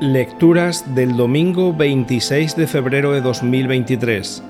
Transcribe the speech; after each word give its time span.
Lecturas 0.00 0.94
del 0.94 1.14
domingo 1.14 1.76
26 1.76 2.56
de 2.56 2.66
febrero 2.66 3.12
de 3.12 3.20
2023, 3.20 4.42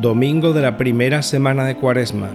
domingo 0.00 0.52
de 0.52 0.62
la 0.62 0.76
primera 0.76 1.22
semana 1.22 1.64
de 1.64 1.74
Cuaresma. 1.74 2.30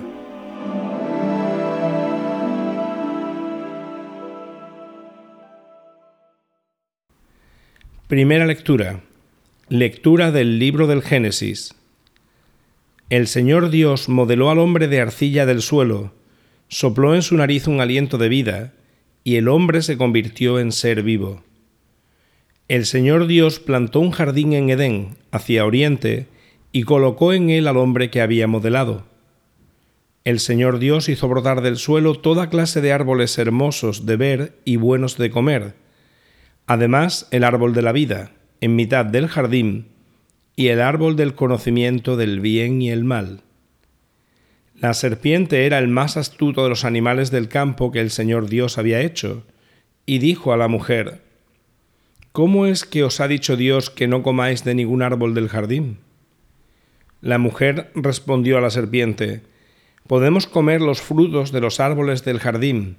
Primera 8.10 8.46
lectura. 8.46 9.00
Lectura 9.70 10.32
del 10.34 10.60
libro 10.60 10.88
del 10.88 11.02
Génesis. 11.02 11.74
El 13.10 13.28
Señor 13.28 13.70
Dios 13.70 14.10
modeló 14.10 14.50
al 14.50 14.60
hombre 14.60 14.90
de 14.90 15.00
arcilla 15.00 15.46
del 15.46 15.62
suelo, 15.62 16.12
sopló 16.68 17.16
en 17.16 17.22
su 17.22 17.38
nariz 17.38 17.68
un 17.68 17.80
aliento 17.80 18.18
de 18.18 18.28
vida, 18.28 18.74
y 19.24 19.38
el 19.38 19.48
hombre 19.48 19.82
se 19.82 19.98
convirtió 19.98 20.60
en 20.60 20.74
ser 20.74 21.04
vivo. 21.04 21.42
El 22.74 22.88
Señor 22.88 23.28
Dios 23.28 23.60
plantó 23.60 24.00
un 24.00 24.10
jardín 24.10 24.54
en 24.54 24.72
Edén, 24.72 25.10
hacia 25.30 25.64
oriente, 25.64 26.26
y 26.72 26.82
colocó 26.82 27.32
en 27.32 27.52
él 27.52 27.68
al 27.68 27.78
hombre 27.78 28.10
que 28.10 28.20
había 28.20 28.48
modelado. 28.48 29.06
El 30.24 30.40
Señor 30.40 30.80
Dios 30.80 31.08
hizo 31.08 31.28
brotar 31.28 31.62
del 31.62 31.78
suelo 31.78 32.16
toda 32.16 32.50
clase 32.50 32.82
de 32.82 32.92
árboles 32.92 33.38
hermosos 33.38 34.08
de 34.08 34.16
ver 34.16 34.58
y 34.66 34.78
buenos 34.78 35.20
de 35.20 35.30
comer, 35.30 35.76
además 36.66 37.28
el 37.30 37.44
árbol 37.44 37.76
de 37.76 37.84
la 37.84 37.92
vida, 37.92 38.32
en 38.60 38.76
mitad 38.76 39.06
del 39.06 39.28
jardín, 39.28 39.90
y 40.56 40.70
el 40.70 40.82
árbol 40.82 41.16
del 41.16 41.36
conocimiento 41.36 42.18
del 42.18 42.40
bien 42.40 42.82
y 42.82 42.90
el 42.90 43.04
mal. 43.04 43.42
La 44.74 44.96
serpiente 44.96 45.68
era 45.68 45.78
el 45.78 45.90
más 45.90 46.18
astuto 46.18 46.64
de 46.64 46.70
los 46.70 46.86
animales 46.86 47.30
del 47.30 47.50
campo 47.50 47.92
que 47.92 48.00
el 48.00 48.10
Señor 48.10 48.50
Dios 48.50 48.80
había 48.80 49.00
hecho, 49.02 49.44
y 50.08 50.18
dijo 50.18 50.54
a 50.54 50.58
la 50.58 50.68
mujer, 50.68 51.22
¿Cómo 52.34 52.66
es 52.66 52.84
que 52.84 53.04
os 53.04 53.20
ha 53.20 53.28
dicho 53.28 53.56
Dios 53.58 53.92
que 53.92 54.08
no 54.08 54.24
comáis 54.24 54.64
de 54.64 54.74
ningún 54.74 55.04
árbol 55.04 55.36
del 55.36 55.50
jardín? 55.50 56.00
La 57.22 57.38
mujer 57.38 57.92
respondió 57.94 58.58
a 58.58 58.62
la 58.62 58.72
serpiente, 58.72 59.44
Podemos 60.08 60.48
comer 60.48 60.82
los 60.82 61.00
frutos 61.00 61.52
de 61.52 61.62
los 61.62 61.80
árboles 61.80 62.26
del 62.26 62.40
jardín. 62.40 62.98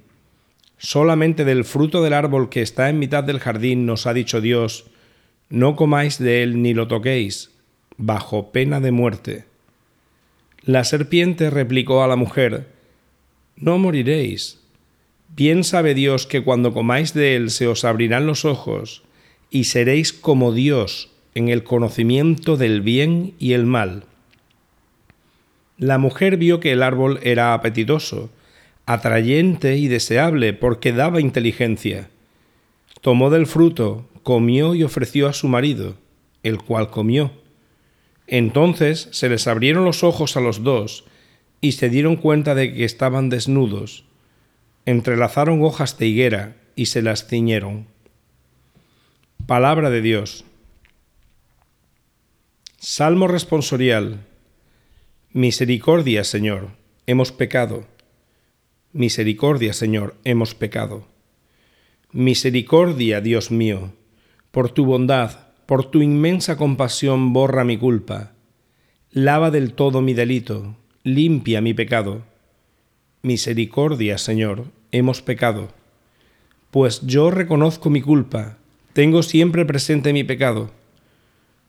Solamente 0.77 1.43
del 1.43 1.65
fruto 1.65 2.01
del 2.01 2.13
árbol 2.13 2.47
que 2.47 2.61
está 2.61 2.87
en 2.87 2.97
mitad 2.97 3.25
del 3.25 3.41
jardín 3.41 3.85
nos 3.85 4.07
ha 4.07 4.13
dicho 4.13 4.39
Dios, 4.39 4.85
No 5.49 5.75
comáis 5.75 6.17
de 6.17 6.41
él 6.41 6.61
ni 6.61 6.73
lo 6.73 6.87
toquéis, 6.87 7.51
bajo 7.97 8.53
pena 8.53 8.79
de 8.79 8.91
muerte. 8.91 9.43
La 10.63 10.85
serpiente 10.85 11.49
replicó 11.49 12.05
a 12.05 12.07
la 12.07 12.15
mujer, 12.15 12.69
No 13.57 13.79
moriréis. 13.79 14.61
Bien 15.35 15.65
sabe 15.65 15.93
Dios 15.93 16.25
que 16.25 16.41
cuando 16.41 16.73
comáis 16.73 17.13
de 17.13 17.35
él 17.35 17.49
se 17.49 17.67
os 17.67 17.83
abrirán 17.83 18.27
los 18.27 18.45
ojos, 18.45 19.03
y 19.55 19.63
seréis 19.63 20.11
como 20.11 20.51
Dios 20.51 21.11
en 21.33 21.47
el 21.47 21.63
conocimiento 21.63 22.57
del 22.57 22.81
bien 22.81 23.35
y 23.39 23.53
el 23.53 23.65
mal. 23.65 24.03
La 25.77 25.97
mujer 25.97 26.35
vio 26.35 26.59
que 26.59 26.73
el 26.73 26.83
árbol 26.83 27.21
era 27.23 27.53
apetitoso, 27.53 28.29
atrayente 28.85 29.77
y 29.77 29.87
deseable 29.87 30.51
porque 30.51 30.91
daba 30.91 31.21
inteligencia. 31.21 32.09
Tomó 32.99 33.29
del 33.29 33.47
fruto, 33.47 34.09
comió 34.23 34.75
y 34.75 34.83
ofreció 34.83 35.29
a 35.29 35.33
su 35.33 35.47
marido, 35.47 35.95
el 36.43 36.57
cual 36.57 36.89
comió. 36.89 37.31
Entonces 38.27 39.07
se 39.11 39.29
les 39.29 39.47
abrieron 39.47 39.85
los 39.85 40.03
ojos 40.03 40.35
a 40.35 40.41
los 40.41 40.63
dos 40.63 41.05
y 41.61 41.71
se 41.71 41.87
dieron 41.87 42.17
cuenta 42.17 42.55
de 42.55 42.73
que 42.73 42.83
estaban 42.83 43.29
desnudos. 43.29 44.03
Entrelazaron 44.85 45.63
hojas 45.63 45.97
de 45.97 46.07
higuera 46.07 46.57
y 46.75 46.87
se 46.87 47.01
las 47.01 47.25
ciñeron. 47.25 47.94
Palabra 49.47 49.91
de 49.91 50.01
Dios. 50.01 50.43
Salmo 52.79 53.27
responsorial. 53.27 54.25
Misericordia, 55.33 56.23
Señor, 56.23 56.69
hemos 57.05 57.31
pecado. 57.31 57.85
Misericordia, 58.91 59.73
Señor, 59.73 60.15
hemos 60.23 60.55
pecado. 60.55 61.05
Misericordia, 62.11 63.21
Dios 63.21 63.51
mío, 63.51 63.93
por 64.49 64.71
tu 64.71 64.83
bondad, 64.83 65.49
por 65.67 65.91
tu 65.91 66.01
inmensa 66.01 66.57
compasión 66.57 67.31
borra 67.31 67.63
mi 67.63 67.77
culpa. 67.77 68.31
Lava 69.11 69.51
del 69.51 69.73
todo 69.73 70.01
mi 70.01 70.15
delito, 70.15 70.75
limpia 71.03 71.61
mi 71.61 71.75
pecado. 71.75 72.23
Misericordia, 73.21 74.17
Señor, 74.17 74.65
hemos 74.91 75.21
pecado. 75.21 75.69
Pues 76.71 77.01
yo 77.05 77.29
reconozco 77.29 77.91
mi 77.91 78.01
culpa 78.01 78.57
tengo 78.95 79.23
siempre 79.23 79.65
presente 79.65 80.13
mi 80.13 80.23
pecado. 80.23 80.71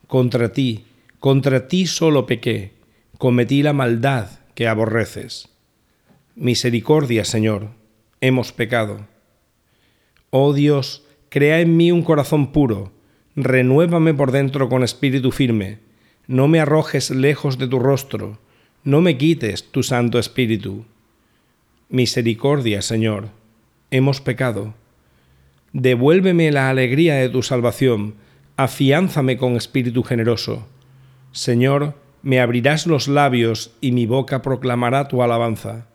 Contra 0.07 0.53
ti, 0.53 0.85
contra 1.19 1.67
ti 1.67 1.85
solo 1.85 2.25
pequé, 2.25 2.71
cometí 3.17 3.63
la 3.63 3.73
maldad 3.73 4.29
que 4.55 4.65
aborreces. 4.65 5.49
Misericordia, 6.35 7.25
Señor, 7.25 7.71
hemos 8.21 8.53
pecado. 8.53 9.07
Oh 10.29 10.53
Dios, 10.53 11.03
crea 11.27 11.59
en 11.59 11.75
mí 11.75 11.91
un 11.91 12.01
corazón 12.01 12.53
puro, 12.53 12.93
renuévame 13.35 14.13
por 14.13 14.31
dentro 14.31 14.69
con 14.69 14.81
espíritu 14.81 15.33
firme, 15.33 15.79
no 16.27 16.47
me 16.47 16.61
arrojes 16.61 17.09
lejos 17.11 17.57
de 17.57 17.67
tu 17.67 17.79
rostro, 17.79 18.39
no 18.85 19.01
me 19.01 19.17
quites 19.17 19.69
tu 19.69 19.83
santo 19.83 20.17
espíritu. 20.17 20.85
Misericordia, 21.89 22.81
Señor, 22.81 23.27
hemos 23.91 24.21
pecado 24.21 24.75
Devuélveme 25.79 26.51
la 26.51 26.71
alegría 26.71 27.13
de 27.17 27.29
tu 27.29 27.43
salvación, 27.43 28.15
afiánzame 28.55 29.37
con 29.37 29.55
espíritu 29.55 30.01
generoso. 30.01 30.67
Señor, 31.31 31.93
me 32.23 32.39
abrirás 32.39 32.87
los 32.87 33.07
labios 33.07 33.75
y 33.79 33.91
mi 33.91 34.07
boca 34.07 34.41
proclamará 34.41 35.07
tu 35.07 35.21
alabanza. 35.21 35.85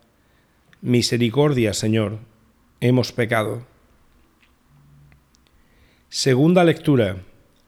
Misericordia, 0.81 1.73
Señor, 1.73 2.19
hemos 2.79 3.11
pecado. 3.11 3.65
Segunda 6.07 6.63
lectura. 6.63 7.17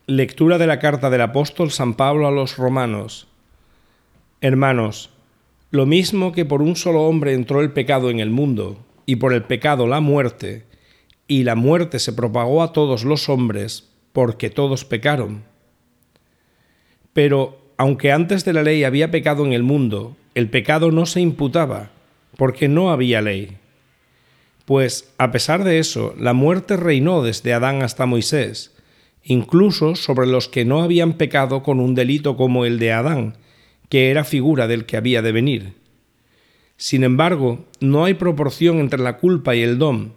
Lectura 0.08 0.58
de 0.58 0.68
la 0.68 0.80
carta 0.80 1.10
del 1.10 1.20
apóstol 1.20 1.70
San 1.70 1.96
Pablo 1.96 2.28
a 2.28 2.32
los 2.32 2.56
romanos. 2.56 3.28
Hermanos, 4.40 5.10
lo 5.70 5.86
mismo 5.86 6.32
que 6.32 6.46
por 6.46 6.62
un 6.62 6.78
solo 6.78 7.02
hombre 7.02 7.34
entró 7.34 7.60
el 7.60 7.74
pecado 7.74 8.10
en 8.10 8.22
el 8.22 8.30
mundo, 8.30 8.86
y 9.06 9.18
por 9.18 9.34
el 9.34 9.44
pecado 9.44 9.86
la 9.86 10.00
muerte, 10.00 10.64
y 11.28 11.44
la 11.44 11.56
muerte 11.56 12.00
se 12.00 12.14
propagó 12.14 12.62
a 12.62 12.74
todos 12.74 13.04
los 13.04 13.30
hombres 13.30 13.90
porque 14.14 14.50
todos 14.50 14.86
pecaron. 14.86 15.44
Pero 17.14 17.58
aunque 17.78 18.12
antes 18.12 18.46
de 18.46 18.54
la 18.54 18.64
ley 18.64 18.84
había 18.84 19.12
pecado 19.12 19.46
en 19.46 19.54
el 19.54 19.64
mundo, 19.64 20.16
el 20.34 20.50
pecado 20.50 20.92
no 20.92 21.06
se 21.06 21.22
imputaba, 21.22 21.92
porque 22.38 22.68
no 22.68 22.92
había 22.92 23.22
ley. 23.22 23.58
Pues, 24.66 25.14
a 25.18 25.32
pesar 25.32 25.64
de 25.64 25.80
eso, 25.80 26.16
la 26.18 26.34
muerte 26.34 26.76
reinó 26.76 27.22
desde 27.22 27.54
Adán 27.54 27.84
hasta 27.84 28.06
Moisés, 28.06 28.76
incluso 29.24 29.96
sobre 29.96 30.28
los 30.28 30.48
que 30.48 30.66
no 30.66 30.82
habían 30.82 31.14
pecado 31.14 31.64
con 31.64 31.80
un 31.80 31.96
delito 31.96 32.36
como 32.36 32.66
el 32.66 32.80
de 32.80 32.92
Adán, 32.92 33.38
que 33.90 34.10
era 34.10 34.24
figura 34.24 34.68
del 34.68 34.86
que 34.86 34.98
había 34.98 35.22
de 35.22 35.32
venir. 35.32 35.74
Sin 36.78 37.04
embargo, 37.04 37.66
no 37.80 38.06
hay 38.06 38.16
proporción 38.16 38.80
entre 38.80 39.00
la 39.00 39.18
culpa 39.18 39.56
y 39.56 39.62
el 39.62 39.78
don, 39.78 40.14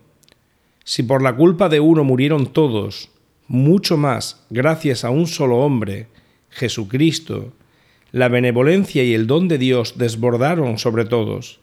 si 0.89 1.03
por 1.03 1.23
la 1.23 1.37
culpa 1.37 1.69
de 1.69 1.81
uno 1.81 2.03
murieron 2.03 2.47
todos, 2.47 3.11
mucho 3.47 3.99
más 3.99 4.47
gracias 4.49 5.05
a 5.05 5.11
un 5.11 5.27
solo 5.27 5.59
hombre, 5.59 6.07
Jesucristo, 6.49 7.53
la 8.11 8.29
benevolencia 8.29 9.05
y 9.05 9.13
el 9.13 9.27
don 9.27 9.49
de 9.49 9.59
Dios 9.59 9.99
desbordaron 9.99 10.79
sobre 10.79 11.05
todos. 11.05 11.61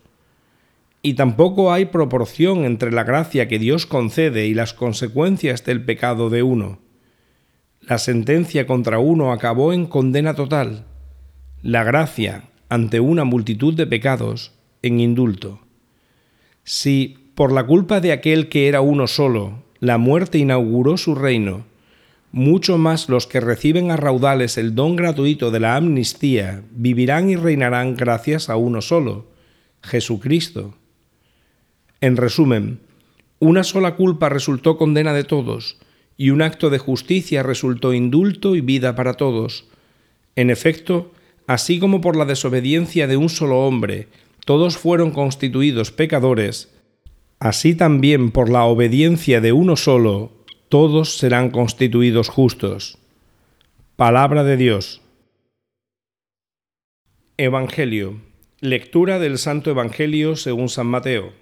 Y 1.02 1.16
tampoco 1.16 1.74
hay 1.74 1.86
proporción 1.86 2.66
entre 2.66 2.92
la 2.92 3.04
gracia 3.04 3.48
que 3.48 3.58
Dios 3.58 3.88
concede 3.88 4.46
y 4.46 4.54
las 4.54 4.76
consecuencias 4.76 5.66
del 5.66 5.84
pecado 5.84 6.30
de 6.30 6.44
uno. 6.44 6.78
La 7.82 7.98
sentencia 7.98 8.68
contra 8.68 9.00
uno 9.00 9.32
acabó 9.32 9.74
en 9.74 9.88
condena 9.88 10.36
total, 10.36 10.86
la 11.64 11.84
gracia, 11.84 12.44
ante 12.70 13.00
una 13.00 13.24
multitud 13.24 13.74
de 13.74 13.88
pecados, 13.88 14.54
en 14.84 15.00
indulto. 15.00 15.62
Si 16.64 17.25
por 17.36 17.52
la 17.52 17.66
culpa 17.66 18.00
de 18.00 18.14
aquel 18.14 18.48
que 18.48 18.70
era 18.70 18.80
uno 18.80 19.08
solo, 19.08 19.62
la 19.82 19.98
muerte 19.98 20.38
inauguró 20.38 20.98
su 20.98 21.16
reino. 21.16 21.66
Mucho 22.32 22.78
más 22.78 23.10
los 23.10 23.28
que 23.28 23.42
reciben 23.42 23.92
a 23.92 23.98
raudales 23.98 24.58
el 24.58 24.74
don 24.74 24.96
gratuito 24.96 25.52
de 25.52 25.60
la 25.60 25.76
amnistía 25.76 26.64
vivirán 26.72 27.30
y 27.30 27.36
reinarán 27.36 27.96
gracias 27.96 28.50
a 28.50 28.56
uno 28.56 28.82
solo, 28.82 29.28
Jesucristo. 29.84 30.76
En 32.00 32.16
resumen, 32.16 32.80
una 33.40 33.64
sola 33.66 33.96
culpa 33.96 34.30
resultó 34.30 34.78
condena 34.78 35.14
de 35.14 35.26
todos, 35.26 35.78
y 36.18 36.30
un 36.30 36.42
acto 36.42 36.70
de 36.70 36.78
justicia 36.78 37.44
resultó 37.44 37.94
indulto 37.94 38.56
y 38.56 38.62
vida 38.62 38.96
para 38.96 39.16
todos. 39.16 39.66
En 40.38 40.50
efecto, 40.50 41.12
así 41.48 41.80
como 41.80 42.00
por 42.00 42.16
la 42.16 42.24
desobediencia 42.24 43.08
de 43.08 43.18
un 43.18 43.28
solo 43.28 43.60
hombre, 43.68 44.08
todos 44.46 44.78
fueron 44.78 45.12
constituidos 45.12 45.92
pecadores, 45.92 46.75
Así 47.40 47.76
también 47.76 48.32
por 48.32 48.50
la 48.50 48.64
obediencia 48.64 49.42
de 49.42 49.52
uno 49.52 49.76
solo, 49.76 50.32
todos 50.70 51.18
serán 51.18 51.52
constituidos 51.52 52.30
justos. 52.30 52.98
Palabra 53.96 54.44
de 54.44 54.58
Dios. 54.58 55.02
Evangelio. 57.38 58.22
Lectura 58.62 59.20
del 59.20 59.38
Santo 59.38 59.70
Evangelio 59.70 60.38
según 60.38 60.70
San 60.70 60.88
Mateo. 60.88 61.34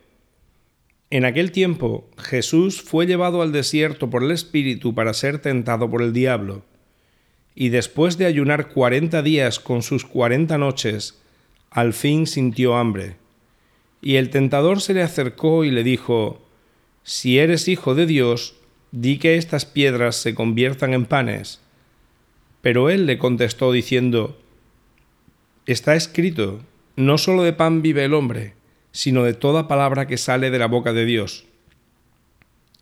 En 1.11 1.25
aquel 1.25 1.51
tiempo 1.51 2.09
Jesús 2.17 2.81
fue 2.81 3.05
llevado 3.05 3.43
al 3.43 3.51
desierto 3.51 4.09
por 4.09 4.23
el 4.23 4.31
Espíritu 4.31 4.95
para 4.95 5.13
ser 5.13 5.37
tentado 5.37 5.89
por 5.91 6.01
el 6.01 6.11
diablo, 6.11 6.63
y 7.53 7.69
después 7.69 8.17
de 8.17 8.25
ayunar 8.25 8.69
cuarenta 8.69 9.21
días 9.21 9.59
con 9.59 9.83
sus 9.83 10.05
cuarenta 10.05 10.57
noches, 10.57 11.21
al 11.69 11.93
fin 11.93 12.25
sintió 12.25 12.75
hambre. 12.75 13.22
Y 14.05 14.17
el 14.17 14.29
tentador 14.29 14.81
se 14.81 14.93
le 14.93 15.01
acercó 15.01 15.63
y 15.63 15.71
le 15.71 15.81
dijo, 15.81 16.45
Si 17.03 17.39
eres 17.39 17.69
hijo 17.69 17.95
de 17.95 18.05
Dios, 18.05 18.55
di 18.91 19.17
que 19.17 19.37
estas 19.37 19.65
piedras 19.65 20.17
se 20.17 20.35
conviertan 20.35 20.93
en 20.93 21.05
panes. 21.05 21.61
Pero 22.61 22.89
él 22.89 23.05
le 23.05 23.17
contestó 23.17 23.71
diciendo, 23.71 24.37
Está 25.65 25.95
escrito, 25.95 26.59
no 26.97 27.17
solo 27.17 27.43
de 27.43 27.53
pan 27.53 27.81
vive 27.81 28.03
el 28.03 28.13
hombre, 28.13 28.55
sino 28.91 29.23
de 29.23 29.33
toda 29.33 29.69
palabra 29.69 30.05
que 30.05 30.17
sale 30.17 30.51
de 30.51 30.59
la 30.59 30.67
boca 30.67 30.91
de 30.91 31.05
Dios. 31.05 31.45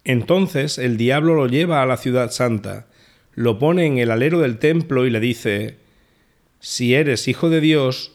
Entonces 0.04 0.80
el 0.80 0.98
diablo 0.98 1.36
lo 1.36 1.46
lleva 1.46 1.84
a 1.84 1.86
la 1.86 1.98
ciudad 1.98 2.32
santa, 2.32 2.88
lo 3.36 3.60
pone 3.60 3.86
en 3.86 4.00
el 4.00 4.10
alero 4.10 4.40
del 4.40 4.58
templo 4.58 5.06
y 5.06 5.12
le 5.12 5.20
dice, 5.20 5.78
Si 6.60 6.96
eres 6.96 7.28
hijo 7.28 7.52
de 7.52 7.62
Dios, 7.62 8.14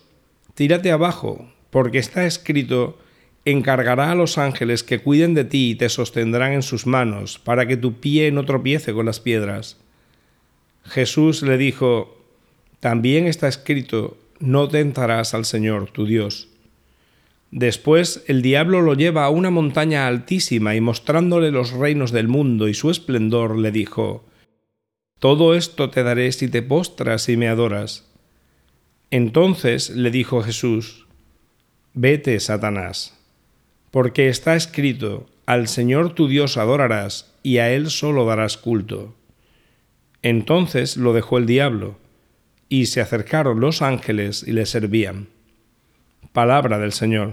tírate 0.55 0.91
abajo, 0.91 1.52
porque 1.76 1.99
está 1.99 2.25
escrito, 2.25 2.96
encargará 3.44 4.11
a 4.11 4.14
los 4.14 4.38
ángeles 4.38 4.82
que 4.82 5.00
cuiden 5.00 5.34
de 5.34 5.44
ti 5.44 5.73
y 5.73 5.75
te 5.75 5.90
sostendrán 5.90 6.55
en 6.55 6.62
sus 6.62 6.87
manos, 6.87 7.38
para 7.38 7.69
que 7.69 7.76
tu 7.76 8.00
pie 8.00 8.32
no 8.32 8.46
tropiece 8.46 8.94
con 8.94 9.05
las 9.05 9.20
piedras. 9.20 9.76
Jesús 10.87 11.43
le 11.43 11.58
dijo, 11.58 12.17
también 12.81 13.26
está 13.26 13.46
escrito, 13.46 14.17
no 14.40 14.69
tentarás 14.69 15.34
al 15.34 15.44
Señor 15.44 15.90
tu 15.90 16.06
Dios. 16.06 16.49
Después 17.50 18.25
el 18.26 18.40
diablo 18.40 18.81
lo 18.81 18.94
lleva 18.94 19.26
a 19.26 19.28
una 19.28 19.50
montaña 19.50 20.06
altísima 20.06 20.76
y 20.76 20.81
mostrándole 20.81 21.50
los 21.50 21.73
reinos 21.73 22.11
del 22.11 22.28
mundo 22.28 22.69
y 22.69 22.73
su 22.73 22.90
esplendor, 22.90 23.58
le 23.58 23.70
dijo, 23.70 24.25
Todo 25.19 25.55
esto 25.55 25.90
te 25.90 26.02
daré 26.02 26.32
si 26.32 26.49
te 26.49 26.62
postras 26.62 27.28
y 27.28 27.37
me 27.37 27.49
adoras. 27.49 28.08
Entonces 29.11 29.90
le 29.90 30.11
dijo 30.11 30.43
Jesús, 30.43 31.06
Vete, 31.98 32.38
Satanás, 32.40 33.14
porque 33.90 34.28
está 34.28 34.54
escrito, 34.54 35.31
al 35.46 35.66
Señor 35.66 36.14
tu 36.14 36.28
Dios 36.28 36.58
adorarás 36.58 37.32
y 37.43 37.56
a 37.56 37.70
Él 37.72 37.88
solo 37.88 38.26
darás 38.26 38.58
culto. 38.58 39.14
Entonces 40.20 40.98
lo 40.98 41.14
dejó 41.14 41.38
el 41.38 41.46
diablo, 41.46 41.96
y 42.69 42.84
se 42.87 43.00
acercaron 43.00 43.60
los 43.60 43.81
ángeles 43.81 44.44
y 44.46 44.52
le 44.52 44.66
servían. 44.66 45.28
Palabra 46.34 46.78
del 46.78 46.93
Señor. 46.93 47.32